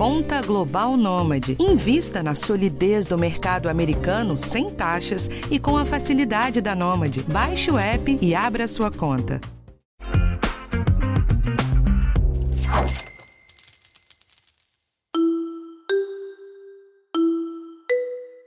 Conta 0.00 0.40
Global 0.40 0.96
Nômade. 0.96 1.58
Invista 1.60 2.22
na 2.22 2.34
solidez 2.34 3.04
do 3.04 3.18
mercado 3.18 3.68
americano 3.68 4.38
sem 4.38 4.70
taxas 4.70 5.28
e 5.50 5.58
com 5.58 5.76
a 5.76 5.84
facilidade 5.84 6.62
da 6.62 6.74
Nômade. 6.74 7.22
Baixe 7.24 7.70
o 7.70 7.76
app 7.76 8.18
e 8.18 8.34
abra 8.34 8.66
sua 8.66 8.90
conta. 8.90 9.38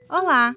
Olá! 0.09 0.55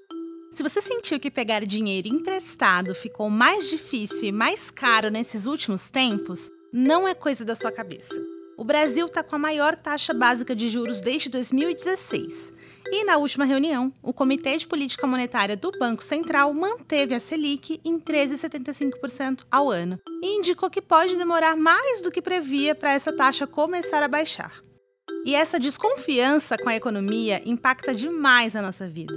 Se 0.54 0.62
você 0.62 0.80
sentiu 0.80 1.20
que 1.20 1.30
pegar 1.30 1.66
dinheiro 1.66 2.08
emprestado 2.08 2.94
ficou 2.94 3.28
mais 3.28 3.68
difícil 3.68 4.30
e 4.30 4.32
mais 4.32 4.70
caro 4.70 5.10
nesses 5.10 5.44
últimos 5.44 5.90
tempos, 5.90 6.50
não 6.72 7.06
é 7.06 7.14
coisa 7.14 7.44
da 7.44 7.54
sua 7.54 7.70
cabeça. 7.70 8.14
O 8.58 8.64
Brasil 8.64 9.06
está 9.06 9.22
com 9.22 9.36
a 9.36 9.38
maior 9.38 9.76
taxa 9.76 10.14
básica 10.14 10.56
de 10.56 10.68
juros 10.68 11.02
desde 11.02 11.28
2016. 11.28 12.54
E 12.90 13.04
na 13.04 13.18
última 13.18 13.44
reunião, 13.44 13.92
o 14.02 14.14
Comitê 14.14 14.56
de 14.56 14.66
Política 14.66 15.06
Monetária 15.06 15.56
do 15.56 15.70
Banco 15.72 16.02
Central 16.02 16.54
manteve 16.54 17.14
a 17.14 17.20
Selic 17.20 17.78
em 17.84 18.00
13,75% 18.00 19.44
ao 19.50 19.70
ano 19.70 20.00
e 20.22 20.38
indicou 20.38 20.70
que 20.70 20.80
pode 20.80 21.16
demorar 21.16 21.54
mais 21.54 22.00
do 22.00 22.10
que 22.10 22.22
previa 22.22 22.74
para 22.74 22.92
essa 22.92 23.12
taxa 23.12 23.46
começar 23.46 24.02
a 24.02 24.08
baixar. 24.08 24.62
E 25.26 25.34
essa 25.34 25.60
desconfiança 25.60 26.56
com 26.56 26.70
a 26.70 26.76
economia 26.76 27.42
impacta 27.44 27.94
demais 27.94 28.56
a 28.56 28.62
nossa 28.62 28.88
vida. 28.88 29.14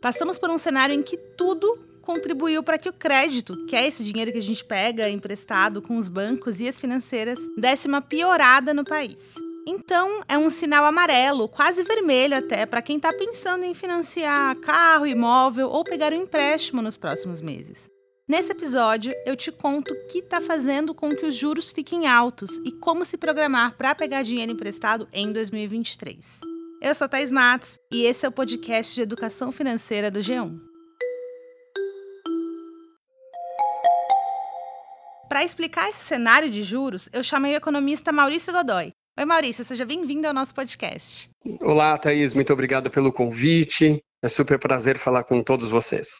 Passamos 0.00 0.38
por 0.38 0.48
um 0.48 0.56
cenário 0.56 0.94
em 0.94 1.02
que 1.02 1.16
tudo 1.36 1.78
contribuiu 2.08 2.62
para 2.62 2.78
que 2.78 2.88
o 2.88 2.92
crédito, 2.92 3.66
que 3.66 3.76
é 3.76 3.86
esse 3.86 4.02
dinheiro 4.02 4.32
que 4.32 4.38
a 4.38 4.42
gente 4.42 4.64
pega 4.64 5.10
emprestado 5.10 5.82
com 5.82 5.98
os 5.98 6.08
bancos 6.08 6.58
e 6.58 6.66
as 6.66 6.80
financeiras, 6.80 7.38
desse 7.54 7.86
uma 7.86 8.00
piorada 8.00 8.72
no 8.72 8.82
país. 8.82 9.34
Então, 9.66 10.22
é 10.26 10.38
um 10.38 10.48
sinal 10.48 10.86
amarelo, 10.86 11.46
quase 11.50 11.82
vermelho 11.82 12.34
até, 12.34 12.64
para 12.64 12.80
quem 12.80 12.96
está 12.96 13.12
pensando 13.12 13.64
em 13.64 13.74
financiar 13.74 14.56
carro, 14.56 15.06
imóvel 15.06 15.68
ou 15.68 15.84
pegar 15.84 16.14
um 16.14 16.22
empréstimo 16.22 16.80
nos 16.80 16.96
próximos 16.96 17.42
meses. 17.42 17.90
Nesse 18.26 18.52
episódio, 18.52 19.12
eu 19.26 19.36
te 19.36 19.52
conto 19.52 19.92
o 19.92 20.06
que 20.06 20.20
está 20.20 20.40
fazendo 20.40 20.94
com 20.94 21.14
que 21.14 21.26
os 21.26 21.34
juros 21.34 21.70
fiquem 21.70 22.06
altos 22.06 22.56
e 22.64 22.72
como 22.72 23.04
se 23.04 23.18
programar 23.18 23.76
para 23.76 23.94
pegar 23.94 24.22
dinheiro 24.22 24.52
emprestado 24.52 25.06
em 25.12 25.30
2023. 25.30 26.40
Eu 26.80 26.94
sou 26.94 27.06
Thais 27.06 27.30
Matos 27.30 27.78
e 27.92 28.04
esse 28.04 28.24
é 28.24 28.28
o 28.30 28.32
podcast 28.32 28.94
de 28.94 29.02
educação 29.02 29.52
financeira 29.52 30.10
do 30.10 30.20
G1. 30.20 30.67
Para 35.38 35.44
explicar 35.44 35.88
esse 35.88 36.04
cenário 36.04 36.50
de 36.50 36.64
juros, 36.64 37.08
eu 37.12 37.22
chamei 37.22 37.52
o 37.54 37.56
economista 37.56 38.10
Maurício 38.10 38.52
Godoy. 38.52 38.92
Oi, 39.16 39.24
Maurício, 39.24 39.64
seja 39.64 39.84
bem-vindo 39.84 40.26
ao 40.26 40.34
nosso 40.34 40.52
podcast. 40.52 41.30
Olá, 41.60 41.96
Thaís, 41.96 42.34
muito 42.34 42.52
obrigado 42.52 42.90
pelo 42.90 43.12
convite. 43.12 44.02
É 44.20 44.28
super 44.28 44.58
prazer 44.58 44.98
falar 44.98 45.22
com 45.22 45.40
todos 45.40 45.68
vocês. 45.68 46.16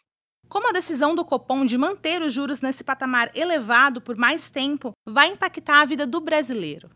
Como 0.47 0.69
a 0.69 0.71
decisão 0.71 1.13
do 1.13 1.25
Copom 1.25 1.65
de 1.65 1.77
manter 1.77 2.21
os 2.21 2.31
juros 2.31 2.61
nesse 2.61 2.81
patamar 2.81 3.29
elevado 3.35 3.99
por 3.99 4.15
mais 4.15 4.49
tempo 4.49 4.93
vai 5.05 5.27
impactar 5.27 5.81
a 5.81 5.85
vida 5.85 6.07
do 6.07 6.21
brasileiro? 6.21 6.89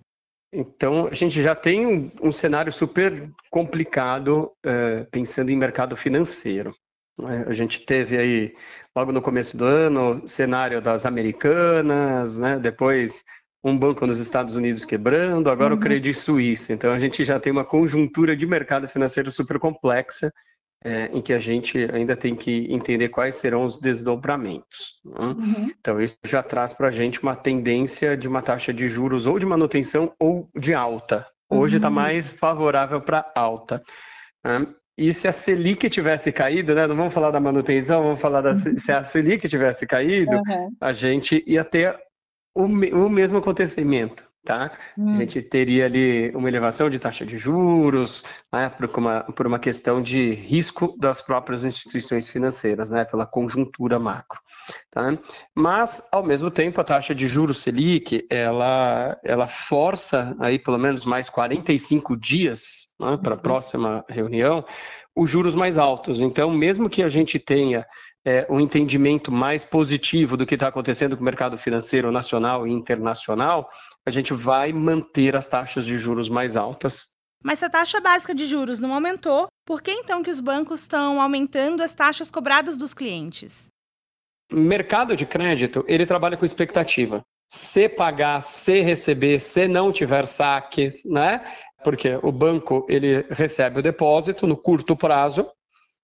Então, 0.54 1.08
a 1.08 1.14
gente 1.14 1.42
já 1.42 1.54
tem 1.54 1.86
um, 1.86 2.10
um 2.22 2.32
cenário 2.32 2.72
super 2.72 3.30
complicado 3.52 4.50
uh, 4.66 5.06
pensando 5.12 5.50
em 5.50 5.58
mercado 5.58 5.98
financeiro. 5.98 6.74
Né? 7.18 7.46
A 7.48 7.54
gente 7.54 7.86
teve 7.86 8.18
aí, 8.18 8.54
logo 8.96 9.12
no 9.12 9.22
começo 9.22 9.58
do 9.58 9.66
ano, 9.66 10.28
cenário 10.28 10.82
das 10.82 11.06
americanas, 11.06 12.38
né? 12.38 12.60
depois 12.60 13.24
um 13.64 13.78
banco 13.78 14.06
nos 14.06 14.20
Estados 14.20 14.56
Unidos 14.56 14.84
quebrando, 14.84 15.50
agora 15.50 15.74
uhum. 15.74 15.80
o 15.80 15.82
Credit 15.82 16.18
Suisse. 16.18 16.74
Então, 16.74 16.92
a 16.92 17.00
gente 17.00 17.24
já 17.24 17.40
tem 17.40 17.52
uma 17.52 17.64
conjuntura 17.64 18.36
de 18.36 18.46
mercado 18.46 18.88
financeiro 18.90 19.32
super 19.32 19.58
complexa 19.58 20.34
é, 20.84 21.06
em 21.14 21.22
que 21.22 21.32
a 21.32 21.40
gente 21.40 21.78
ainda 21.94 22.16
tem 22.16 22.36
que 22.36 22.68
entender 22.70 23.08
quais 23.08 23.36
serão 23.36 23.64
os 23.64 23.80
desdobramentos. 23.80 25.00
Né? 25.06 25.26
Uhum. 25.28 25.72
Então, 25.80 26.02
isso 26.02 26.18
já 26.26 26.44
traz 26.44 26.74
para 26.74 26.90
a 26.90 26.92
gente 26.92 27.24
uma 27.24 27.36
tendência 27.36 28.18
de 28.18 28.28
uma 28.28 28.42
taxa 28.42 28.74
de 28.74 28.90
juros 28.90 29.26
ou 29.26 29.40
de 29.40 29.46
manutenção 29.46 30.14
ou 30.20 30.50
de 30.54 30.74
alta. 30.74 31.26
Hoje 31.50 31.78
está 31.78 31.88
uhum. 31.88 31.94
mais 31.94 32.32
favorável 32.32 33.00
para 33.00 33.32
alta. 33.34 33.82
Né? 34.44 34.68
E 34.98 35.14
se 35.14 35.28
a 35.28 35.32
Selic 35.32 35.90
tivesse 35.90 36.32
caído, 36.32 36.76
né? 36.76 36.86
não 36.86 36.96
vamos 36.96 37.14
falar 37.14 37.32
da 37.32 37.40
manutenção, 37.40 38.04
vamos 38.04 38.22
falar 38.22 38.42
da 38.42 38.52
uhum. 38.52 38.78
se 38.78 38.92
a 38.92 39.04
Selic 39.04 39.48
tivesse 39.48 39.88
caído, 39.88 40.36
uhum. 40.36 40.76
a 40.80 40.94
gente 40.94 41.44
ia 41.48 41.64
ter 41.64 41.98
o, 42.56 42.66
o 42.66 43.10
mesmo 43.10 43.40
acontecimento 43.40 44.32
tá? 44.44 44.72
Hum. 44.98 45.14
A 45.14 45.16
gente 45.16 45.42
teria 45.42 45.86
ali 45.86 46.32
uma 46.36 46.50
elevação 46.50 46.90
de 46.90 47.00
taxa 47.00 47.26
de 47.26 47.38
juros, 47.38 48.24
né, 48.52 48.70
por, 48.70 48.90
uma, 48.98 49.22
por 49.22 49.48
uma 49.48 49.60
questão 49.60 50.02
de 50.02 50.34
risco 50.34 50.96
das 51.00 51.22
próprias 51.22 51.64
instituições 51.64 52.28
financeiras, 52.28 52.90
né, 52.90 53.06
pela 53.06 53.26
conjuntura 53.26 53.98
macro, 53.98 54.40
tá? 54.92 55.18
Mas, 55.56 56.04
ao 56.12 56.24
mesmo 56.24 56.52
tempo, 56.52 56.80
a 56.82 56.84
taxa 56.84 57.16
de 57.16 57.28
juros 57.28 57.62
Selic, 57.62 58.26
ela, 58.30 59.18
ela 59.24 59.48
força 59.48 60.36
aí 60.40 60.60
pelo 60.60 60.78
menos 60.78 61.06
mais 61.06 61.30
45 61.30 62.18
dias 62.18 62.88
né, 63.00 63.18
para 63.22 63.34
a 63.34 63.38
uhum. 63.38 63.42
próxima 63.42 64.06
reunião, 64.10 64.66
os 65.16 65.30
juros 65.30 65.56
mais 65.56 65.78
altos. 65.78 66.20
Então, 66.20 66.50
mesmo 66.50 66.90
que 66.90 67.04
a 67.04 67.10
gente 67.10 67.40
tenha 67.40 67.86
é, 68.26 68.48
um 68.50 68.60
entendimento 68.60 69.32
mais 69.32 69.66
positivo 69.66 70.38
do 70.38 70.46
que 70.46 70.56
está 70.56 70.68
acontecendo 70.68 71.16
com 71.16 71.22
o 71.22 71.26
mercado 71.26 71.58
financeiro 71.58 72.12
nacional 72.12 72.66
e 72.66 72.72
internacional, 72.72 73.70
a 74.06 74.12
gente 74.12 74.34
vai 74.34 74.72
manter 74.72 75.36
as 75.36 75.48
taxas 75.48 75.86
de 75.86 75.98
juros 75.98 76.30
mais 76.30 76.56
altas. 76.56 77.10
Mas 77.44 77.60
se 77.60 77.66
a 77.66 77.70
taxa 77.70 78.00
básica 78.00 78.34
de 78.34 78.46
juros 78.46 78.80
não 78.80 78.94
aumentou, 78.94 79.48
por 79.66 79.82
que 79.82 79.92
então 79.92 80.24
que 80.24 80.30
os 80.30 80.40
bancos 80.40 80.82
estão 80.82 81.22
aumentando 81.22 81.84
as 81.84 81.94
taxas 81.94 82.32
cobradas 82.32 82.78
dos 82.78 82.94
clientes? 82.94 83.68
Mercado 84.52 85.16
de 85.16 85.26
crédito, 85.26 85.84
ele 85.88 86.06
trabalha 86.06 86.38
com 86.38 86.46
expectativa. 86.46 87.22
Se 87.50 87.90
pagar, 87.90 88.42
se 88.42 88.80
receber, 88.80 89.40
se 89.40 89.68
não 89.68 89.92
tiver 89.92 90.26
saques, 90.26 91.04
né? 91.06 91.46
Porque 91.84 92.18
o 92.24 92.32
banco, 92.32 92.86
ele 92.90 93.26
recebe 93.30 93.80
o 93.80 93.84
depósito 93.84 94.48
no 94.48 94.56
curto 94.56 94.96
prazo 94.96 95.50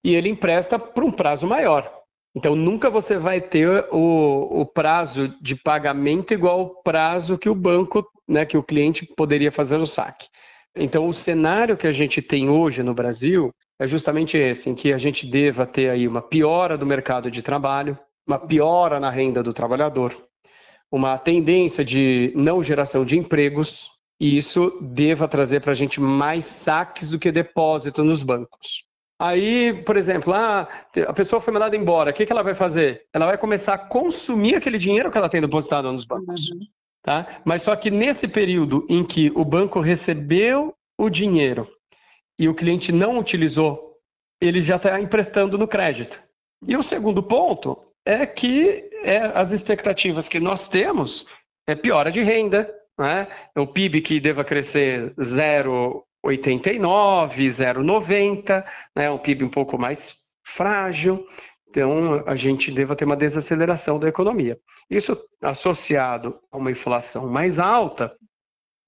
e 0.04 0.14
ele 0.14 0.28
empresta 0.28 0.78
por 0.78 1.02
um 1.02 1.10
prazo 1.10 1.46
maior. 1.46 1.99
Então, 2.34 2.54
nunca 2.54 2.88
você 2.88 3.18
vai 3.18 3.40
ter 3.40 3.86
o, 3.90 4.60
o 4.60 4.66
prazo 4.66 5.34
de 5.40 5.56
pagamento 5.56 6.32
igual 6.32 6.60
ao 6.60 6.82
prazo 6.82 7.36
que 7.36 7.48
o 7.48 7.54
banco, 7.54 8.06
né, 8.28 8.44
que 8.46 8.56
o 8.56 8.62
cliente 8.62 9.04
poderia 9.16 9.50
fazer 9.50 9.76
o 9.76 9.86
saque. 9.86 10.28
Então, 10.76 11.08
o 11.08 11.12
cenário 11.12 11.76
que 11.76 11.86
a 11.86 11.92
gente 11.92 12.22
tem 12.22 12.48
hoje 12.48 12.82
no 12.82 12.94
Brasil 12.94 13.52
é 13.80 13.86
justamente 13.86 14.36
esse, 14.36 14.70
em 14.70 14.74
que 14.74 14.92
a 14.92 14.98
gente 14.98 15.26
deva 15.26 15.66
ter 15.66 15.90
aí 15.90 16.06
uma 16.06 16.22
piora 16.22 16.78
do 16.78 16.86
mercado 16.86 17.30
de 17.30 17.42
trabalho, 17.42 17.98
uma 18.26 18.38
piora 18.38 19.00
na 19.00 19.10
renda 19.10 19.42
do 19.42 19.52
trabalhador, 19.52 20.14
uma 20.92 21.18
tendência 21.18 21.84
de 21.84 22.32
não 22.36 22.62
geração 22.62 23.04
de 23.04 23.18
empregos, 23.18 23.90
e 24.20 24.36
isso 24.36 24.78
deva 24.82 25.26
trazer 25.26 25.60
para 25.60 25.72
a 25.72 25.74
gente 25.74 26.00
mais 26.00 26.44
saques 26.44 27.10
do 27.10 27.18
que 27.18 27.32
depósito 27.32 28.04
nos 28.04 28.22
bancos. 28.22 28.84
Aí, 29.20 29.74
por 29.84 29.98
exemplo, 29.98 30.32
ah, 30.32 30.66
a 31.06 31.12
pessoa 31.12 31.42
foi 31.42 31.52
mandada 31.52 31.76
embora, 31.76 32.10
o 32.10 32.14
que, 32.14 32.24
que 32.24 32.32
ela 32.32 32.42
vai 32.42 32.54
fazer? 32.54 33.04
Ela 33.12 33.26
vai 33.26 33.36
começar 33.36 33.74
a 33.74 33.78
consumir 33.78 34.54
aquele 34.54 34.78
dinheiro 34.78 35.10
que 35.10 35.18
ela 35.18 35.28
tem 35.28 35.42
depositado 35.42 35.92
nos 35.92 36.06
bancos. 36.06 36.48
Uhum. 36.48 36.60
Tá? 37.02 37.42
Mas 37.44 37.62
só 37.62 37.76
que 37.76 37.90
nesse 37.90 38.26
período 38.26 38.86
em 38.88 39.04
que 39.04 39.30
o 39.34 39.44
banco 39.44 39.78
recebeu 39.78 40.74
o 40.98 41.10
dinheiro 41.10 41.68
e 42.38 42.48
o 42.48 42.54
cliente 42.54 42.92
não 42.92 43.18
utilizou, 43.18 43.98
ele 44.40 44.62
já 44.62 44.76
está 44.76 44.98
emprestando 44.98 45.58
no 45.58 45.68
crédito. 45.68 46.22
E 46.66 46.74
o 46.74 46.82
segundo 46.82 47.22
ponto 47.22 47.78
é 48.06 48.24
que 48.24 48.88
é, 49.02 49.18
as 49.34 49.50
expectativas 49.50 50.30
que 50.30 50.40
nós 50.40 50.66
temos 50.66 51.26
é 51.68 51.74
piora 51.74 52.10
de 52.10 52.22
renda, 52.22 52.74
né? 52.98 53.28
o 53.54 53.66
PIB 53.66 54.00
que 54.00 54.18
deva 54.18 54.44
crescer 54.44 55.12
0 55.20 56.06
89, 56.22 57.48
0,90, 57.48 58.64
né, 58.94 59.10
um 59.10 59.18
PIB 59.18 59.44
um 59.44 59.48
pouco 59.48 59.78
mais 59.78 60.18
frágil, 60.44 61.26
então 61.68 62.22
a 62.26 62.34
gente 62.34 62.70
deva 62.70 62.96
ter 62.96 63.04
uma 63.04 63.16
desaceleração 63.16 63.98
da 63.98 64.08
economia. 64.08 64.58
Isso 64.88 65.16
associado 65.40 66.38
a 66.50 66.56
uma 66.56 66.70
inflação 66.70 67.28
mais 67.28 67.58
alta, 67.58 68.12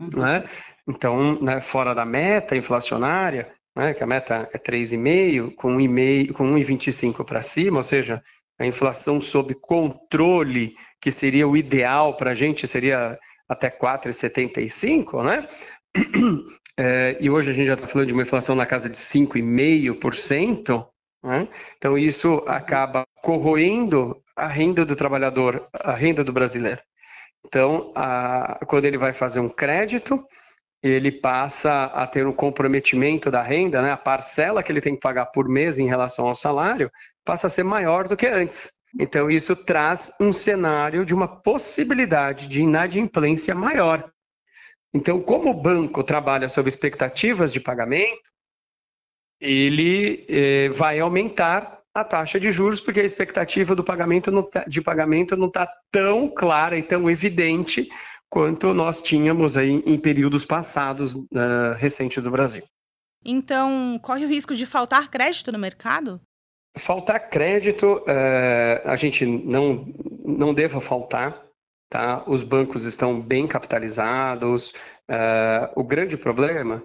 uhum. 0.01 0.21
né, 0.21 0.45
então 0.89 1.41
né, 1.41 1.61
fora 1.61 1.95
da 1.95 2.05
meta 2.05 2.57
inflacionária, 2.57 3.53
né, 3.75 3.95
que 3.95 4.03
a 4.03 4.07
meta 4.07 4.49
é 4.53 4.59
3,5, 4.59 5.55
com 5.55 5.77
1,5, 5.77 6.33
com 6.33 6.45
1,25 6.45 7.25
para 7.25 7.43
cima, 7.43 7.79
ou 7.79 7.85
seja, 7.85 8.23
a 8.59 8.67
inflação 8.67 9.21
sob 9.21 9.55
controle, 9.55 10.75
que 11.01 11.11
seria 11.11 11.49
o 11.49 11.57
ideal 11.57 12.17
para 12.17 12.33
a 12.33 12.35
gente, 12.35 12.67
seria 12.67 13.19
até 13.49 13.71
4,75, 13.71 15.25
né? 15.25 15.49
É, 16.79 17.19
e 17.21 17.29
hoje 17.29 17.51
a 17.51 17.53
gente 17.53 17.67
já 17.67 17.75
está 17.75 17.87
falando 17.87 18.09
de 18.09 18.15
uma 18.15 18.23
inflação 18.23 18.57
na 18.57 18.65
casa 18.65 18.89
de 18.89 18.97
5,5%, 18.97 20.89
né? 21.23 21.47
então 21.77 21.99
isso 21.99 22.43
acaba 22.47 23.05
corroendo 23.17 24.19
a 24.35 24.47
renda 24.47 24.83
do 24.83 24.97
trabalhador, 24.97 25.69
a 25.73 25.93
renda 25.93 26.25
do 26.25 26.33
brasileiro. 26.33 26.81
Então, 27.47 27.93
a, 27.95 28.59
quando 28.67 28.87
ele 28.87 28.97
vai 28.97 29.13
fazer 29.13 29.41
um 29.41 29.51
crédito, 29.51 30.25
ele 30.83 31.13
passa 31.13 31.85
a 31.85 32.07
ter 32.07 32.27
um 32.27 32.33
comprometimento 32.33 33.31
da 33.31 33.43
renda, 33.43 33.83
né? 33.83 33.93
a 33.93 33.97
parcela 33.97 34.63
que 34.63 34.73
ele 34.73 34.81
tem 34.81 34.95
que 34.95 35.01
pagar 35.01 35.27
por 35.27 35.47
mês 35.49 35.79
em 35.79 35.87
relação 35.87 36.27
ao 36.27 36.35
salário 36.35 36.91
passa 37.25 37.49
a 37.49 37.51
ser 37.51 37.65
maior 37.65 38.09
do 38.09 38.17
que 38.17 38.27
antes. 38.27 38.73
Então, 38.99 39.31
isso 39.31 39.55
traz 39.55 40.11
um 40.19 40.33
cenário 40.33 41.05
de 41.05 41.15
uma 41.15 41.29
possibilidade 41.29 42.47
de 42.47 42.63
inadimplência 42.63 43.55
maior. 43.55 44.11
Então, 44.95 45.21
como 45.21 45.51
o 45.51 45.55
banco 45.55 46.03
trabalha 46.05 46.49
sob 46.49 46.69
expectativas 46.69 47.53
de 47.53 47.61
pagamento, 47.61 48.31
ele 49.41 50.27
eh, 50.29 50.69
vai 50.71 51.01
aumentar 51.01 51.83
a 51.95 52.05
taxa 52.05 52.41
de 52.41 52.51
juros, 52.51 52.81
porque 52.81 53.01
a 53.01 53.05
expectativa 53.05 53.75
do 53.75 53.85
pagamento 53.85 54.43
tá, 54.45 54.65
de 54.65 54.81
pagamento 54.81 55.37
não 55.37 55.49
está 55.49 55.71
tão 55.91 56.29
clara 56.29 56.79
e 56.79 56.83
tão 56.83 57.11
evidente 57.11 57.89
quanto 58.31 58.73
nós 58.73 59.03
tínhamos 59.03 59.57
aí 59.57 59.83
em 59.85 59.99
períodos 59.99 60.47
passados 60.47 61.15
uh, 61.15 61.75
recentes 61.77 62.23
do 62.23 62.31
Brasil. 62.31 62.65
Então, 63.25 63.99
corre 64.03 64.25
o 64.25 64.29
risco 64.29 64.55
de 64.55 64.65
faltar 64.65 65.11
crédito 65.11 65.53
no 65.53 65.59
mercado? 65.59 66.21
Faltar 66.79 67.29
crédito, 67.29 67.99
uh, 67.99 68.89
a 68.89 68.97
gente 68.97 69.27
não, 69.27 69.93
não 70.25 70.55
deva 70.55 70.81
faltar. 70.81 71.45
Tá? 71.93 72.25
Os 72.27 72.43
bancos 72.43 72.87
estão 72.87 73.21
bem 73.21 73.47
capitalizados. 73.47 74.71
Uh, 75.11 75.69
o 75.77 75.85
grande 75.85 76.17
problema 76.17 76.83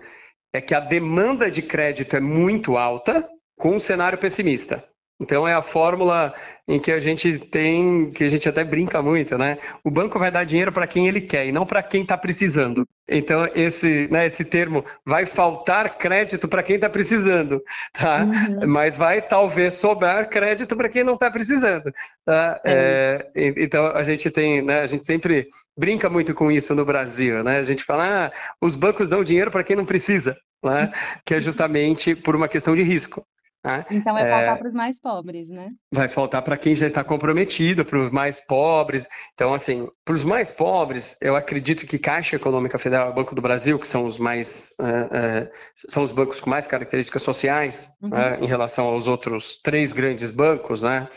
é 0.53 0.59
que 0.59 0.75
a 0.75 0.81
demanda 0.81 1.49
de 1.49 1.61
crédito 1.61 2.17
é 2.17 2.19
muito 2.19 2.75
alta 2.75 3.25
com 3.57 3.77
um 3.77 3.79
cenário 3.79 4.17
pessimista. 4.17 4.83
Então 5.17 5.47
é 5.47 5.53
a 5.53 5.61
fórmula 5.61 6.35
em 6.67 6.77
que 6.77 6.91
a 6.91 6.99
gente 6.99 7.39
tem, 7.39 8.11
que 8.11 8.25
a 8.25 8.27
gente 8.27 8.49
até 8.49 8.65
brinca 8.65 9.01
muito, 9.01 9.37
né? 9.37 9.57
O 9.81 9.89
banco 9.89 10.19
vai 10.19 10.29
dar 10.29 10.43
dinheiro 10.43 10.73
para 10.73 10.85
quem 10.85 11.07
ele 11.07 11.21
quer 11.21 11.47
e 11.47 11.53
não 11.53 11.65
para 11.65 11.81
quem 11.81 12.01
está 12.01 12.17
precisando. 12.17 12.85
Então 13.07 13.47
esse, 13.55 14.07
né, 14.11 14.27
esse 14.27 14.43
termo 14.43 14.83
vai 15.05 15.25
faltar 15.25 15.97
crédito 15.97 16.47
para 16.47 16.61
quem 16.61 16.75
está 16.75 16.89
precisando, 16.89 17.61
tá? 17.93 18.23
Uhum. 18.23 18.67
Mas 18.67 18.97
vai 18.97 19.21
talvez 19.21 19.75
sobrar 19.75 20.29
crédito 20.29 20.75
para 20.75 20.89
quem 20.89 21.03
não 21.03 21.13
está 21.13 21.31
precisando. 21.31 21.93
Tá? 22.25 22.59
É. 22.65 23.29
É, 23.33 23.53
então 23.57 23.87
a 23.87 24.03
gente 24.03 24.29
tem, 24.29 24.61
né, 24.61 24.81
a 24.81 24.87
gente 24.87 25.05
sempre 25.05 25.47
brinca 25.77 26.09
muito 26.09 26.33
com 26.33 26.51
isso 26.51 26.75
no 26.75 26.83
Brasil, 26.83 27.43
né? 27.43 27.59
A 27.59 27.63
gente 27.63 27.83
fala, 27.83 28.25
ah, 28.25 28.31
os 28.61 28.75
bancos 28.75 29.07
dão 29.07 29.23
dinheiro 29.23 29.51
para 29.51 29.63
quem 29.63 29.75
não 29.75 29.85
precisa. 29.85 30.35
Né? 30.63 30.91
que 31.23 31.35
é 31.35 31.39
justamente 31.39 32.15
por 32.15 32.35
uma 32.35 32.47
questão 32.47 32.75
de 32.75 32.81
risco. 32.81 33.25
Né? 33.63 33.85
Então 33.91 34.13
vai 34.13 34.23
faltar 34.23 34.55
é, 34.55 34.59
para 34.59 34.67
os 34.67 34.73
mais 34.73 34.99
pobres, 34.99 35.49
né? 35.49 35.69
Vai 35.91 36.07
faltar 36.07 36.41
para 36.41 36.57
quem 36.57 36.75
já 36.75 36.87
está 36.87 37.03
comprometido, 37.03 37.83
para 37.83 37.99
os 37.99 38.11
mais 38.11 38.39
pobres. 38.39 39.07
Então, 39.33 39.53
assim, 39.53 39.89
para 40.05 40.15
os 40.15 40.23
mais 40.23 40.51
pobres, 40.51 41.17
eu 41.21 41.35
acredito 41.35 41.85
que 41.85 41.97
Caixa 41.97 42.35
Econômica 42.35 42.77
Federal 42.77 43.13
Banco 43.13 43.35
do 43.35 43.41
Brasil, 43.41 43.77
que 43.77 43.87
são 43.87 44.05
os 44.05 44.17
mais 44.17 44.73
uh, 44.79 45.45
uh, 45.45 45.49
são 45.75 46.03
os 46.03 46.11
bancos 46.11 46.39
com 46.39 46.49
mais 46.49 46.67
características 46.67 47.23
sociais 47.23 47.89
uhum. 48.01 48.09
uh, 48.09 48.43
em 48.43 48.47
relação 48.47 48.85
aos 48.85 49.07
outros 49.07 49.59
três 49.61 49.91
grandes 49.91 50.29
bancos, 50.29 50.83
né? 50.83 51.09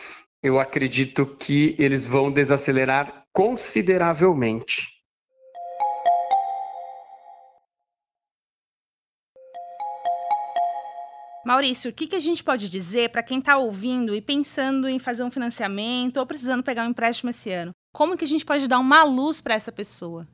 Eu 0.42 0.58
acredito 0.58 1.26
que 1.26 1.76
eles 1.78 2.06
vão 2.06 2.32
desacelerar 2.32 3.24
consideravelmente 3.32 4.99
Maurício, 11.44 11.90
o 11.90 11.94
que, 11.94 12.06
que 12.06 12.16
a 12.16 12.20
gente 12.20 12.44
pode 12.44 12.68
dizer 12.68 13.10
para 13.10 13.22
quem 13.22 13.38
está 13.38 13.56
ouvindo 13.56 14.14
e 14.14 14.20
pensando 14.20 14.88
em 14.88 14.98
fazer 14.98 15.24
um 15.24 15.30
financiamento 15.30 16.18
ou 16.18 16.26
precisando 16.26 16.62
pegar 16.62 16.84
um 16.84 16.90
empréstimo 16.90 17.30
esse 17.30 17.50
ano? 17.50 17.72
Como 17.92 18.16
que 18.16 18.24
a 18.24 18.28
gente 18.28 18.44
pode 18.44 18.68
dar 18.68 18.78
uma 18.78 19.02
luz 19.04 19.40
para 19.40 19.54
essa 19.54 19.72
pessoa? 19.72 20.28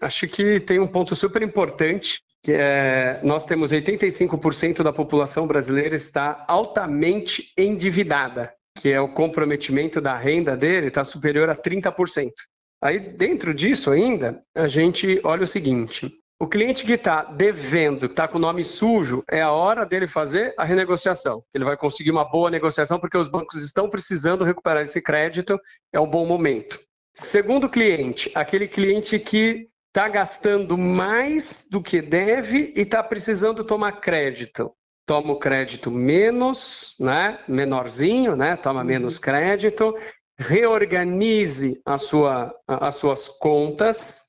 Acho 0.00 0.26
que 0.26 0.60
tem 0.60 0.80
um 0.80 0.86
ponto 0.86 1.14
super 1.14 1.40
importante, 1.42 2.18
que 2.42 2.52
é 2.52 3.20
nós 3.22 3.44
temos 3.44 3.72
85% 3.72 4.82
da 4.82 4.92
população 4.92 5.46
brasileira 5.46 5.94
está 5.94 6.44
altamente 6.48 7.52
endividada, 7.56 8.52
que 8.78 8.90
é 8.90 9.00
o 9.00 9.14
comprometimento 9.14 10.00
da 10.00 10.16
renda 10.16 10.56
dele 10.56 10.88
está 10.88 11.04
superior 11.04 11.48
a 11.48 11.56
30%. 11.56 12.32
Aí 12.82 12.98
dentro 12.98 13.54
disso 13.54 13.90
ainda, 13.90 14.42
a 14.54 14.68
gente 14.68 15.20
olha 15.24 15.44
o 15.44 15.46
seguinte, 15.46 16.12
o 16.38 16.48
cliente 16.48 16.84
que 16.84 16.92
está 16.92 17.24
devendo, 17.24 18.08
que 18.08 18.12
está 18.12 18.26
com 18.26 18.38
o 18.38 18.40
nome 18.40 18.64
sujo, 18.64 19.22
é 19.30 19.40
a 19.40 19.52
hora 19.52 19.86
dele 19.86 20.08
fazer 20.08 20.52
a 20.58 20.64
renegociação. 20.64 21.44
Ele 21.54 21.64
vai 21.64 21.76
conseguir 21.76 22.10
uma 22.10 22.24
boa 22.24 22.50
negociação 22.50 22.98
porque 22.98 23.16
os 23.16 23.28
bancos 23.28 23.62
estão 23.62 23.88
precisando 23.88 24.44
recuperar 24.44 24.82
esse 24.82 25.00
crédito, 25.00 25.58
é 25.92 26.00
um 26.00 26.10
bom 26.10 26.26
momento. 26.26 26.78
Segundo 27.14 27.68
cliente, 27.68 28.30
aquele 28.34 28.66
cliente 28.66 29.18
que 29.20 29.68
está 29.88 30.08
gastando 30.08 30.76
mais 30.76 31.68
do 31.70 31.80
que 31.80 32.02
deve 32.02 32.72
e 32.76 32.80
está 32.80 33.00
precisando 33.00 33.62
tomar 33.62 34.00
crédito. 34.00 34.72
Toma 35.06 35.32
o 35.32 35.38
crédito 35.38 35.88
menos, 35.88 36.96
né? 36.98 37.38
menorzinho, 37.46 38.34
né? 38.34 38.56
toma 38.56 38.80
uhum. 38.80 38.86
menos 38.86 39.18
crédito, 39.18 39.96
reorganize 40.36 41.80
a 41.86 41.96
sua, 41.96 42.52
as 42.66 42.96
suas 42.96 43.28
contas, 43.28 44.24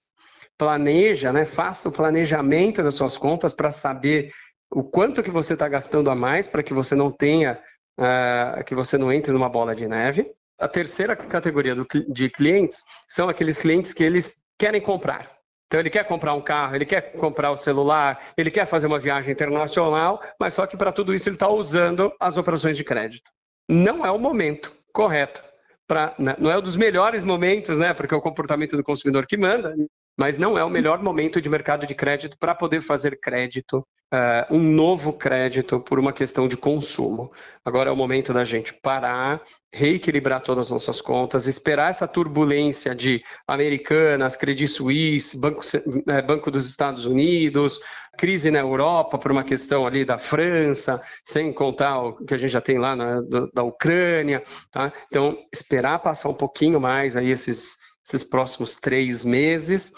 planeja, 0.57 1.31
né? 1.31 1.45
Faça 1.45 1.89
o 1.89 1.91
planejamento 1.91 2.81
das 2.83 2.95
suas 2.95 3.17
contas 3.17 3.53
para 3.53 3.71
saber 3.71 4.31
o 4.71 4.83
quanto 4.83 5.23
que 5.23 5.31
você 5.31 5.53
está 5.53 5.67
gastando 5.67 6.09
a 6.09 6.15
mais 6.15 6.47
para 6.47 6.63
que 6.63 6.73
você 6.73 6.95
não 6.95 7.11
tenha, 7.11 7.59
uh, 7.99 8.63
que 8.63 8.75
você 8.75 8.97
não 8.97 9.11
entre 9.11 9.31
numa 9.31 9.49
bola 9.49 9.75
de 9.75 9.87
neve. 9.87 10.31
A 10.59 10.67
terceira 10.67 11.15
categoria 11.15 11.75
do, 11.75 11.85
de 12.09 12.29
clientes 12.29 12.83
são 13.07 13.27
aqueles 13.27 13.57
clientes 13.57 13.93
que 13.93 14.03
eles 14.03 14.37
querem 14.57 14.81
comprar. 14.81 15.35
Então 15.67 15.79
ele 15.79 15.89
quer 15.89 16.05
comprar 16.05 16.33
um 16.33 16.41
carro, 16.41 16.75
ele 16.75 16.85
quer 16.85 17.13
comprar 17.13 17.51
o 17.51 17.57
celular, 17.57 18.31
ele 18.37 18.51
quer 18.51 18.65
fazer 18.65 18.87
uma 18.87 18.99
viagem 18.99 19.31
internacional, 19.31 20.21
mas 20.39 20.53
só 20.53 20.65
que 20.65 20.77
para 20.77 20.91
tudo 20.91 21.13
isso 21.13 21.27
ele 21.27 21.35
está 21.35 21.49
usando 21.49 22.13
as 22.19 22.37
operações 22.37 22.77
de 22.77 22.83
crédito. 22.83 23.29
Não 23.67 24.05
é 24.05 24.11
o 24.11 24.19
momento 24.19 24.71
correto. 24.93 25.43
Pra, 25.87 26.15
né, 26.17 26.35
não 26.39 26.49
é 26.49 26.57
um 26.57 26.61
dos 26.61 26.75
melhores 26.75 27.23
momentos, 27.23 27.77
né? 27.77 27.93
Porque 27.93 28.13
é 28.13 28.17
o 28.17 28.21
comportamento 28.21 28.75
do 28.75 28.83
consumidor 28.83 29.27
que 29.27 29.37
manda 29.37 29.75
mas 30.17 30.37
não 30.37 30.57
é 30.57 30.63
o 30.63 30.69
melhor 30.69 31.01
momento 31.03 31.41
de 31.41 31.49
mercado 31.49 31.85
de 31.85 31.93
crédito 31.93 32.37
para 32.37 32.55
poder 32.55 32.81
fazer 32.81 33.19
crédito, 33.19 33.85
uh, 34.13 34.55
um 34.55 34.59
novo 34.59 35.11
crédito 35.11 35.79
por 35.79 35.99
uma 35.99 36.13
questão 36.13 36.47
de 36.47 36.55
consumo. 36.55 37.31
Agora 37.63 37.89
é 37.89 37.93
o 37.93 37.97
momento 37.97 38.33
da 38.33 38.43
gente 38.43 38.73
parar, 38.73 39.41
reequilibrar 39.73 40.41
todas 40.41 40.67
as 40.67 40.71
nossas 40.71 41.01
contas, 41.01 41.47
esperar 41.47 41.89
essa 41.89 42.07
turbulência 42.07 42.95
de 42.95 43.21
Americanas, 43.45 44.37
Credit 44.37 44.67
Suisse, 44.69 45.37
Banco, 45.37 45.61
eh, 46.07 46.21
Banco 46.21 46.49
dos 46.49 46.67
Estados 46.69 47.05
Unidos, 47.05 47.79
crise 48.17 48.49
na 48.49 48.59
Europa 48.59 49.17
por 49.17 49.31
uma 49.31 49.43
questão 49.43 49.85
ali 49.85 50.05
da 50.05 50.17
França, 50.17 51.01
sem 51.25 51.51
contar 51.51 51.99
o 51.99 52.25
que 52.25 52.33
a 52.33 52.37
gente 52.37 52.51
já 52.51 52.61
tem 52.61 52.77
lá 52.77 52.95
na, 52.95 53.21
da 53.53 53.63
Ucrânia. 53.63 54.41
Tá? 54.71 54.93
Então, 55.07 55.37
esperar 55.51 55.99
passar 55.99 56.29
um 56.29 56.33
pouquinho 56.33 56.79
mais 56.79 57.17
aí 57.17 57.29
esses 57.29 57.75
esses 58.05 58.23
próximos 58.23 58.75
três 58.75 59.25
meses, 59.25 59.93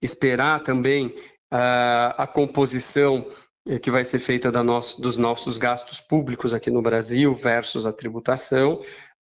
esperar 0.00 0.62
também 0.62 1.06
uh, 1.06 2.14
a 2.18 2.26
composição 2.26 3.26
eh, 3.66 3.78
que 3.78 3.90
vai 3.90 4.04
ser 4.04 4.18
feita 4.18 4.50
nosso, 4.62 5.00
dos 5.00 5.16
nossos 5.16 5.56
gastos 5.56 6.00
públicos 6.00 6.52
aqui 6.52 6.70
no 6.70 6.82
Brasil 6.82 7.34
versus 7.34 7.86
a 7.86 7.92
tributação, 7.92 8.80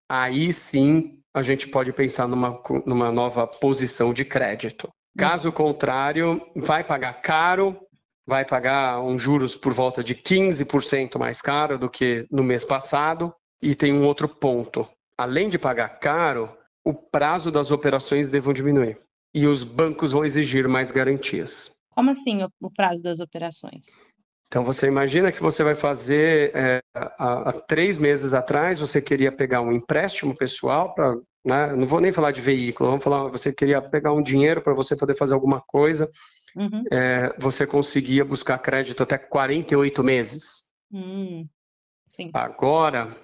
aí 0.08 0.52
sim 0.52 1.18
a 1.32 1.42
gente 1.42 1.68
pode 1.68 1.92
pensar 1.92 2.26
numa, 2.26 2.60
numa 2.84 3.12
nova 3.12 3.46
posição 3.46 4.12
de 4.12 4.24
crédito. 4.24 4.88
Caso 5.16 5.52
contrário, 5.52 6.40
vai 6.56 6.82
pagar 6.82 7.14
caro, 7.20 7.78
vai 8.26 8.44
pagar 8.44 9.00
um 9.00 9.18
juros 9.18 9.54
por 9.56 9.72
volta 9.72 10.02
de 10.02 10.14
15% 10.14 11.18
mais 11.18 11.42
caro 11.42 11.78
do 11.78 11.88
que 11.88 12.26
no 12.30 12.42
mês 12.42 12.64
passado. 12.64 13.32
E 13.62 13.74
tem 13.74 13.92
um 13.92 14.06
outro 14.06 14.28
ponto: 14.28 14.88
além 15.18 15.48
de 15.48 15.58
pagar 15.58 16.00
caro, 16.00 16.50
o 16.84 16.94
prazo 16.94 17.50
das 17.50 17.70
operações 17.70 18.30
devam 18.30 18.52
diminuir 18.52 18.98
e 19.34 19.46
os 19.46 19.62
bancos 19.62 20.12
vão 20.12 20.24
exigir 20.24 20.68
mais 20.68 20.90
garantias. 20.90 21.72
Como 21.90 22.10
assim 22.10 22.40
o 22.60 22.70
prazo 22.70 23.02
das 23.02 23.20
operações? 23.20 23.96
Então 24.48 24.64
você 24.64 24.88
imagina 24.88 25.30
que 25.30 25.40
você 25.40 25.62
vai 25.62 25.76
fazer 25.76 26.50
é, 26.56 26.80
há, 26.92 27.50
há, 27.50 27.52
três 27.52 27.98
meses 27.98 28.34
atrás 28.34 28.80
você 28.80 29.00
queria 29.00 29.30
pegar 29.30 29.60
um 29.60 29.70
empréstimo 29.70 30.34
pessoal 30.34 30.92
para, 30.92 31.14
né, 31.44 31.72
não 31.76 31.86
vou 31.86 32.00
nem 32.00 32.10
falar 32.10 32.32
de 32.32 32.40
veículo, 32.40 32.90
vamos 32.90 33.04
falar 33.04 33.28
você 33.28 33.52
queria 33.52 33.80
pegar 33.80 34.12
um 34.12 34.22
dinheiro 34.22 34.60
para 34.60 34.74
você 34.74 34.96
poder 34.96 35.16
fazer 35.16 35.34
alguma 35.34 35.60
coisa, 35.60 36.10
uhum. 36.56 36.82
é, 36.90 37.32
você 37.38 37.64
conseguia 37.64 38.24
buscar 38.24 38.58
crédito 38.58 39.04
até 39.04 39.16
48 39.16 40.02
meses. 40.02 40.64
Hum, 40.92 41.46
Agora 42.34 43.16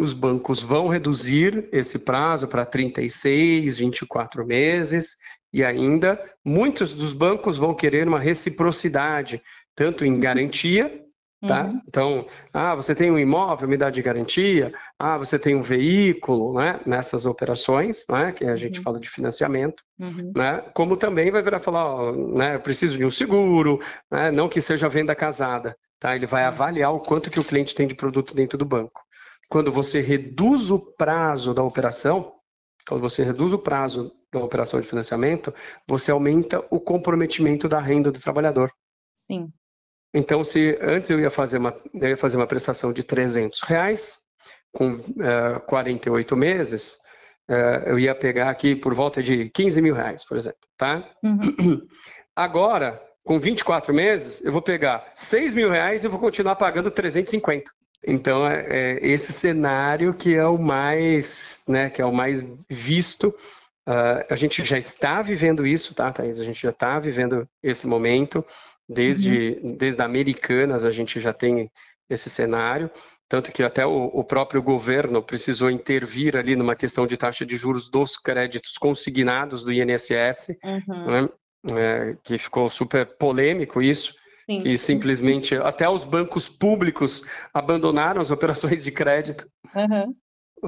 os 0.00 0.12
bancos 0.12 0.62
vão 0.62 0.88
reduzir 0.88 1.68
esse 1.72 1.98
prazo 1.98 2.48
para 2.48 2.64
36, 2.64 3.78
24 3.78 4.46
meses 4.46 5.16
e 5.52 5.64
ainda 5.64 6.20
muitos 6.44 6.94
dos 6.94 7.12
bancos 7.12 7.58
vão 7.58 7.74
querer 7.74 8.08
uma 8.08 8.18
reciprocidade, 8.18 9.42
tanto 9.74 10.04
em 10.04 10.18
garantia 10.18 11.04
Tá? 11.46 11.64
Uhum. 11.64 11.80
Então, 11.88 12.26
ah, 12.52 12.74
você 12.74 12.94
tem 12.94 13.10
um 13.10 13.18
imóvel, 13.18 13.66
me 13.66 13.78
dá 13.78 13.88
de 13.88 14.02
garantia, 14.02 14.74
ah, 14.98 15.16
você 15.16 15.38
tem 15.38 15.54
um 15.54 15.62
veículo, 15.62 16.52
né? 16.52 16.78
Nessas 16.84 17.24
operações, 17.24 18.04
né? 18.10 18.30
Que 18.30 18.44
a 18.44 18.56
gente 18.56 18.78
uhum. 18.78 18.84
fala 18.84 19.00
de 19.00 19.08
financiamento, 19.08 19.82
uhum. 19.98 20.32
né? 20.36 20.62
Como 20.74 20.98
também 20.98 21.30
vai 21.30 21.42
virar 21.42 21.58
falar, 21.58 21.86
ó, 21.86 22.12
né? 22.12 22.56
Eu 22.56 22.60
preciso 22.60 22.98
de 22.98 23.06
um 23.06 23.10
seguro, 23.10 23.80
né? 24.10 24.30
Não 24.30 24.50
que 24.50 24.60
seja 24.60 24.86
venda 24.86 25.14
casada, 25.14 25.74
tá? 25.98 26.14
Ele 26.14 26.26
vai 26.26 26.42
uhum. 26.42 26.48
avaliar 26.48 26.92
o 26.92 27.00
quanto 27.00 27.30
que 27.30 27.40
o 27.40 27.44
cliente 27.44 27.74
tem 27.74 27.86
de 27.86 27.94
produto 27.94 28.34
dentro 28.34 28.58
do 28.58 28.66
banco. 28.66 29.00
Quando 29.50 29.72
você 29.72 30.00
reduz 30.00 30.70
o 30.70 30.78
prazo 30.78 31.52
da 31.52 31.62
operação, 31.62 32.32
quando 32.88 33.00
você 33.00 33.24
reduz 33.24 33.52
o 33.52 33.58
prazo 33.58 34.12
da 34.32 34.38
operação 34.38 34.80
de 34.80 34.86
financiamento, 34.86 35.52
você 35.88 36.12
aumenta 36.12 36.64
o 36.70 36.78
comprometimento 36.78 37.68
da 37.68 37.80
renda 37.80 38.12
do 38.12 38.20
trabalhador. 38.20 38.70
Sim. 39.14 39.52
Então, 40.14 40.44
se 40.44 40.78
antes 40.80 41.10
eu 41.10 41.18
ia 41.18 41.30
fazer 41.30 41.58
uma, 41.58 41.76
eu 41.94 42.08
ia 42.10 42.16
fazer 42.16 42.36
uma 42.36 42.46
prestação 42.46 42.92
de 42.92 43.02
300 43.02 43.60
reais, 43.62 44.18
com 44.72 44.94
uh, 44.94 45.04
eh, 45.20 45.58
48 45.66 46.36
meses, 46.36 46.94
uh, 47.50 47.86
eu 47.86 47.98
ia 47.98 48.14
pegar 48.14 48.50
aqui 48.50 48.76
por 48.76 48.94
volta 48.94 49.20
de 49.20 49.50
15 49.50 49.82
mil 49.82 49.94
reais, 49.94 50.24
por 50.24 50.36
exemplo, 50.36 50.60
tá? 50.76 51.08
Uhum. 51.24 51.86
Agora, 52.36 53.02
com 53.24 53.40
24 53.40 53.92
meses, 53.92 54.40
eu 54.44 54.52
vou 54.52 54.62
pegar 54.62 55.10
6 55.14 55.54
mil 55.54 55.70
reais 55.70 56.04
e 56.04 56.08
vou 56.08 56.20
continuar 56.20 56.54
pagando 56.54 56.90
350. 56.90 57.70
Então, 58.06 58.46
é, 58.46 58.66
é 58.68 59.06
esse 59.06 59.32
cenário 59.32 60.14
que 60.14 60.34
é 60.34 60.46
o 60.46 60.58
mais, 60.58 61.62
né, 61.66 61.90
que 61.90 62.00
é 62.00 62.04
o 62.04 62.12
mais 62.12 62.44
visto. 62.68 63.28
Uh, 63.88 64.24
a 64.28 64.36
gente 64.36 64.64
já 64.64 64.78
está 64.78 65.20
vivendo 65.20 65.66
isso, 65.66 65.94
tá, 65.94 66.12
Thaís? 66.12 66.38
A 66.40 66.44
gente 66.44 66.62
já 66.62 66.70
está 66.70 66.98
vivendo 66.98 67.48
esse 67.62 67.86
momento. 67.86 68.44
Desde, 68.88 69.60
uhum. 69.62 69.76
desde 69.76 70.02
Americanas 70.02 70.84
a 70.84 70.90
gente 70.90 71.20
já 71.20 71.32
tem 71.32 71.70
esse 72.08 72.28
cenário, 72.28 72.90
tanto 73.28 73.52
que 73.52 73.62
até 73.62 73.86
o, 73.86 74.06
o, 74.06 74.24
próprio 74.24 74.60
governo 74.60 75.22
precisou 75.22 75.70
intervir 75.70 76.36
ali 76.36 76.56
numa 76.56 76.74
questão 76.74 77.06
de 77.06 77.16
taxa 77.16 77.46
de 77.46 77.56
juros 77.56 77.88
dos 77.88 78.16
créditos 78.16 78.76
consignados 78.76 79.62
do 79.62 79.72
INSS, 79.72 80.56
uhum. 80.64 81.06
né? 81.06 81.28
é, 81.72 82.16
que 82.24 82.36
ficou 82.36 82.68
super 82.68 83.06
polêmico 83.16 83.80
isso, 83.80 84.14
Sim. 84.50 84.62
que 84.62 84.76
simplesmente 84.76 85.54
até 85.56 85.88
os 85.88 86.02
bancos 86.02 86.48
públicos 86.48 87.22
abandonaram 87.54 88.20
as 88.20 88.32
operações 88.32 88.82
de 88.82 88.90
crédito. 88.90 89.48
Uhum. 89.74 90.14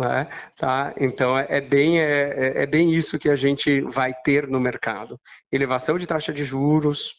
É, 0.04 0.26
tá? 0.56 0.94
Então 0.96 1.36
é, 1.36 1.46
é 1.50 1.60
bem 1.60 2.00
é, 2.00 2.04
é, 2.04 2.62
é, 2.62 2.66
bem 2.66 2.94
isso 2.94 3.18
que 3.18 3.28
a 3.28 3.34
gente 3.34 3.80
vai 3.82 4.14
ter 4.14 4.46
no 4.46 4.60
mercado: 4.60 5.20
elevação 5.50 5.98
de 5.98 6.06
taxa 6.06 6.32
de 6.32 6.44
juros, 6.44 7.16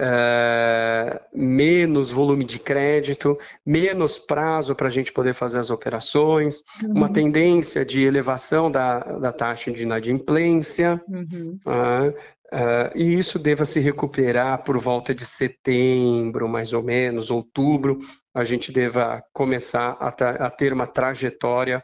uh, 0.00 1.20
menos 1.34 2.10
volume 2.10 2.44
de 2.44 2.58
crédito, 2.58 3.38
menos 3.64 4.18
prazo 4.18 4.74
para 4.74 4.88
a 4.88 4.90
gente 4.90 5.12
poder 5.12 5.34
fazer 5.34 5.58
as 5.58 5.70
operações, 5.70 6.62
uhum. 6.82 6.92
uma 6.92 7.12
tendência 7.12 7.84
de 7.84 8.04
elevação 8.04 8.70
da, 8.70 9.00
da 9.00 9.32
taxa 9.32 9.70
de 9.70 9.82
inadimplência, 9.82 11.02
uhum. 11.08 11.58
uh, 11.66 12.14
uh, 12.52 12.90
e 12.94 13.18
isso 13.18 13.38
deva 13.38 13.64
se 13.64 13.80
recuperar 13.80 14.62
por 14.62 14.78
volta 14.78 15.14
de 15.14 15.24
setembro, 15.24 16.48
mais 16.48 16.72
ou 16.72 16.82
menos, 16.82 17.30
outubro, 17.30 17.98
a 18.34 18.44
gente 18.44 18.72
deva 18.72 19.22
começar 19.32 19.96
a, 20.00 20.08
a 20.08 20.50
ter 20.50 20.72
uma 20.72 20.86
trajetória 20.86 21.82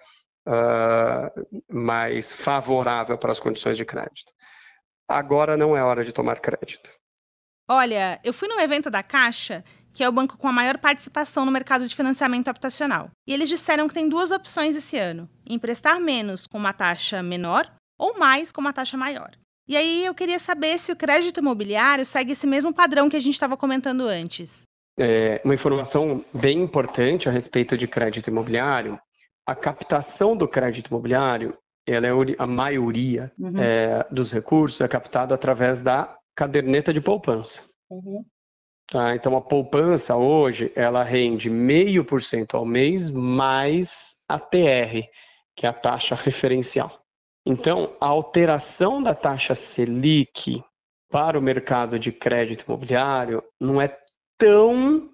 mais 1.71 2.33
favorável 2.33 3.17
para 3.17 3.31
as 3.31 3.39
condições 3.39 3.77
de 3.77 3.85
crédito. 3.85 4.33
Agora 5.09 5.57
não 5.57 5.77
é 5.77 5.85
hora 5.85 6.03
de 6.03 6.13
tomar 6.13 6.41
crédito. 6.41 6.91
Olha, 7.69 8.21
eu 8.25 8.33
fui 8.33 8.49
num 8.49 8.61
evento 8.61 8.91
da 8.91 9.03
Caixa, 9.03 9.65
que 9.93 10.03
é 10.03 10.09
o 10.09 10.13
banco 10.13 10.37
com 10.37 10.49
a 10.49 10.53
maior 10.53 10.79
participação 10.79 11.45
no 11.45 11.53
mercado 11.53 11.87
de 11.87 11.95
financiamento 11.95 12.49
habitacional. 12.49 13.11
E 13.27 13.33
eles 13.33 13.49
disseram 13.49 13.87
que 13.87 13.95
tem 13.95 14.09
duas 14.09 14.31
opções 14.31 14.75
esse 14.75 14.99
ano: 14.99 15.29
emprestar 15.49 16.01
menos 16.01 16.47
com 16.47 16.59
uma 16.59 16.73
taxa 16.73 17.23
menor 17.23 17.71
ou 17.99 18.19
mais 18.19 18.51
com 18.51 18.61
uma 18.61 18.73
taxa 18.73 18.97
maior. 18.97 19.31
E 19.69 19.77
aí 19.77 20.05
eu 20.05 20.15
queria 20.15 20.39
saber 20.39 20.79
se 20.79 20.93
o 20.93 20.97
crédito 20.97 21.41
imobiliário 21.41 22.05
segue 22.05 22.33
esse 22.33 22.47
mesmo 22.47 22.73
padrão 22.73 23.09
que 23.09 23.17
a 23.17 23.21
gente 23.21 23.35
estava 23.35 23.57
comentando 23.57 24.07
antes. 24.07 24.63
É, 24.99 25.41
uma 25.45 25.55
informação 25.55 26.25
bem 26.35 26.61
importante 26.61 27.29
a 27.29 27.33
respeito 27.33 27.77
de 27.77 27.89
crédito 27.89 28.29
imobiliário: 28.29 28.99
a 29.47 29.55
captação 29.55 30.37
do 30.37 30.47
crédito 30.47 30.89
imobiliário, 30.89 31.57
ela 31.87 32.07
é 32.07 32.11
a 32.39 32.47
maioria 32.47 33.33
uhum. 33.39 33.59
é, 33.59 34.07
dos 34.11 34.33
recursos 34.33 34.81
é 34.81 34.89
captado 34.89 35.33
através 35.33 35.81
da 35.81 36.17
caderneta 36.35 36.93
de 36.93 37.01
poupança. 37.01 37.63
Uhum. 37.91 38.25
Tá? 38.91 39.15
Então, 39.17 39.37
a 39.37 39.41
poupança 39.41 40.17
hoje, 40.17 40.71
ela 40.77 41.03
rende 41.03 41.49
meio 41.49 42.05
por 42.05 42.23
cento 42.23 42.57
ao 42.57 42.67
mês 42.67 43.09
mais 43.09 44.17
a 44.29 44.39
TR, 44.39 45.09
que 45.57 45.65
é 45.65 45.69
a 45.69 45.73
taxa 45.73 46.15
referencial. 46.15 47.02
Então, 47.45 47.97
a 48.01 48.07
alteração 48.07 49.03
da 49.03 49.15
taxa 49.15 49.55
Selic 49.55 50.63
para 51.11 51.39
o 51.39 51.43
mercado 51.43 51.99
de 51.99 52.13
crédito 52.13 52.65
imobiliário 52.67 53.43
não 53.61 53.81
é 53.81 53.97
tão 54.39 55.11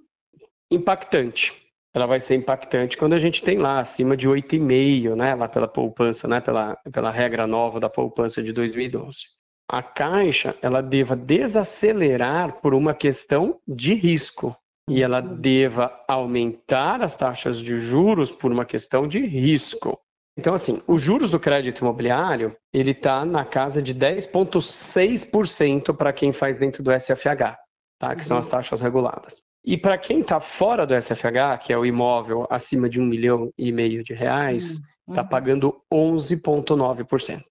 impactante. 0.70 1.66
Ela 1.94 2.06
vai 2.06 2.20
ser 2.20 2.34
impactante 2.34 2.96
quando 2.96 3.14
a 3.14 3.18
gente 3.18 3.42
tem 3.42 3.58
lá 3.58 3.80
acima 3.80 4.16
de 4.16 4.28
8,5, 4.28 5.16
né, 5.16 5.34
lá 5.34 5.48
pela 5.48 5.66
poupança, 5.66 6.28
né, 6.28 6.40
pela, 6.40 6.76
pela 6.92 7.10
regra 7.10 7.46
nova 7.46 7.80
da 7.80 7.88
poupança 7.88 8.42
de 8.42 8.52
2012 8.52 9.38
a 9.68 9.82
Caixa 9.82 10.56
ela 10.62 10.80
deva 10.82 11.14
desacelerar 11.14 12.60
por 12.60 12.72
uma 12.72 12.94
questão 12.94 13.60
de 13.68 13.92
risco 13.92 14.56
e 14.88 15.02
ela 15.02 15.20
deva 15.20 15.92
aumentar 16.08 17.02
as 17.02 17.14
taxas 17.14 17.58
de 17.58 17.76
juros 17.76 18.32
por 18.32 18.50
uma 18.50 18.64
questão 18.64 19.06
de 19.06 19.20
risco. 19.20 20.00
Então, 20.38 20.54
assim, 20.54 20.80
os 20.86 21.02
juros 21.02 21.32
do 21.32 21.40
crédito 21.40 21.80
imobiliário, 21.80 22.56
ele 22.72 22.92
está 22.92 23.24
na 23.24 23.44
casa 23.44 23.82
de 23.82 23.92
10,6% 23.92 25.96
para 25.96 26.12
quem 26.12 26.32
faz 26.32 26.56
dentro 26.56 26.80
do 26.80 26.92
SFH, 26.92 27.56
tá? 27.98 28.14
que 28.14 28.24
são 28.24 28.38
as 28.38 28.48
taxas 28.48 28.80
reguladas. 28.80 29.42
E 29.64 29.76
para 29.76 29.98
quem 29.98 30.20
está 30.20 30.38
fora 30.38 30.86
do 30.86 30.94
SFH, 30.94 31.58
que 31.60 31.72
é 31.72 31.76
o 31.76 31.84
imóvel 31.84 32.46
acima 32.48 32.88
de 32.88 33.00
um 33.00 33.04
milhão 33.04 33.52
e 33.58 33.72
meio 33.72 34.04
de 34.04 34.14
reais, 34.14 34.80
está 35.08 35.22
uhum. 35.22 35.28
pagando 35.28 35.82
11,9%. 35.92 37.42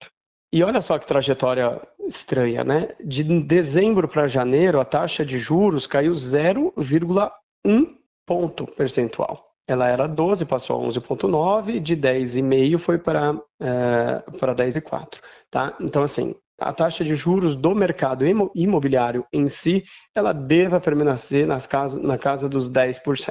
E 0.50 0.64
olha 0.64 0.80
só 0.80 0.98
que 0.98 1.06
trajetória 1.06 1.78
estranha, 2.08 2.64
né? 2.64 2.88
De 3.04 3.22
dezembro 3.22 4.08
para 4.08 4.26
janeiro, 4.26 4.80
a 4.80 4.84
taxa 4.86 5.26
de 5.26 5.38
juros 5.38 5.86
caiu 5.86 6.12
0,1 6.12 7.98
ponto 8.26 8.66
percentual. 8.66 9.47
Ela 9.68 9.88
era 9.88 10.08
12, 10.08 10.46
passou 10.46 10.80
a 10.80 10.88
11,9, 10.88 11.78
de 11.78 11.96
10,5 11.96 12.78
foi 12.78 12.98
para 12.98 13.38
é, 13.60 14.24
para 14.38 14.54
10,4, 14.54 15.20
tá? 15.50 15.76
Então, 15.80 16.02
assim, 16.02 16.34
a 16.58 16.72
taxa 16.72 17.04
de 17.04 17.14
juros 17.14 17.54
do 17.54 17.74
mercado 17.74 18.24
imobiliário 18.54 19.26
em 19.32 19.48
si, 19.48 19.84
ela 20.14 20.32
deva 20.32 20.80
permanecer 20.80 21.46
nas 21.46 21.66
casa, 21.66 22.00
na 22.00 22.16
casa 22.16 22.48
dos 22.48 22.70
10%, 22.70 23.30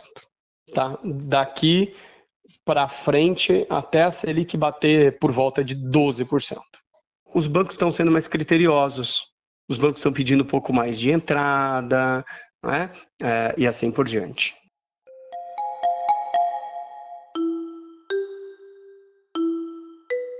tá? 0.74 0.98
Daqui 1.03 1.94
para 2.63 2.88
frente, 2.88 3.65
até 3.70 4.03
a 4.03 4.12
Selic 4.12 4.56
bater 4.56 5.17
por 5.20 5.32
volta 5.32 5.63
de 5.63 5.75
12% 5.75 6.62
os 7.38 7.48
bancos 7.48 7.75
estão 7.75 7.91
sendo 7.91 8.12
mais 8.12 8.27
criteriosos. 8.27 9.27
Os 9.70 9.77
bancos 9.77 10.00
estão 10.00 10.13
pedindo 10.13 10.44
um 10.44 10.48
pouco 10.48 10.74
mais 10.74 11.00
de 11.00 11.12
entrada, 11.12 12.25
né? 12.63 12.91
É, 13.22 13.53
e 13.58 13.67
assim 13.67 13.91
por 13.91 14.06
diante. 14.08 14.56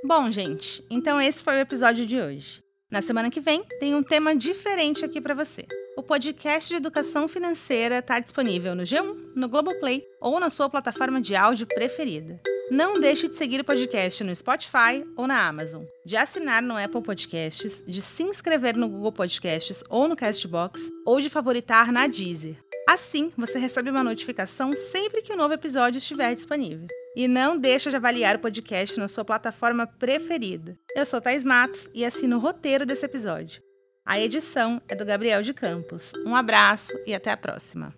Bom, 0.08 0.32
gente, 0.32 0.82
então 0.90 1.20
esse 1.20 1.44
foi 1.44 1.58
o 1.58 1.60
episódio 1.60 2.06
de 2.06 2.18
hoje. 2.18 2.64
Na 2.90 3.02
semana 3.02 3.30
que 3.30 3.42
vem, 3.42 3.62
tem 3.78 3.94
um 3.94 4.02
tema 4.02 4.34
diferente 4.34 5.04
aqui 5.04 5.20
para 5.20 5.34
você. 5.34 5.66
O 5.98 6.02
podcast 6.02 6.70
de 6.70 6.76
educação 6.76 7.28
financeira 7.28 7.98
está 7.98 8.18
disponível 8.18 8.74
no 8.74 8.84
G1, 8.84 9.34
no 9.36 9.50
Globoplay 9.50 10.02
ou 10.22 10.40
na 10.40 10.50
sua 10.50 10.70
plataforma 10.70 11.20
de 11.20 11.36
áudio 11.36 11.68
preferida. 11.68 12.40
Não 12.72 12.98
deixe 12.98 13.28
de 13.28 13.36
seguir 13.36 13.60
o 13.60 13.66
podcast 13.66 14.24
no 14.24 14.34
Spotify 14.34 15.06
ou 15.18 15.28
na 15.28 15.46
Amazon, 15.46 15.84
de 16.06 16.16
assinar 16.16 16.64
no 16.64 16.78
Apple 16.78 17.04
Podcasts, 17.04 17.84
de 17.86 18.02
se 18.02 18.24
inscrever 18.24 18.78
no 18.78 18.88
Google 18.88 19.12
Podcasts 19.12 19.84
ou 19.90 20.08
no 20.08 20.16
Castbox, 20.16 20.90
ou 21.06 21.20
de 21.20 21.30
favoritar 21.30 21.92
na 21.92 22.08
Deezer. 22.08 22.56
Assim, 22.88 23.34
você 23.36 23.60
recebe 23.60 23.90
uma 23.90 24.06
notificação 24.06 24.72
sempre 24.74 25.22
que 25.22 25.34
um 25.34 25.38
novo 25.38 25.54
episódio 25.54 25.98
estiver 25.98 26.34
disponível. 26.34 26.88
E 27.18 27.28
não 27.28 27.58
deixe 27.58 27.90
de 27.90 27.96
avaliar 27.96 28.36
o 28.36 28.40
podcast 28.40 29.00
na 29.00 29.08
sua 29.08 29.26
plataforma 29.26 29.88
preferida. 29.88 30.78
Eu 30.96 31.04
sou 31.04 31.20
Thais 31.20 31.44
Matos 31.44 31.90
e 31.92 32.06
assino 32.06 32.36
o 32.36 32.40
roteiro 32.40 32.86
desse 32.86 33.06
episódio. 33.06 33.60
A 34.06 34.20
edição 34.20 34.80
é 34.88 34.94
do 34.94 35.04
Gabriel 35.04 35.42
de 35.42 35.52
Campos. 35.52 36.14
Um 36.24 36.36
abraço 36.36 36.94
e 37.08 37.16
até 37.16 37.32
a 37.32 37.36
próxima. 37.36 37.92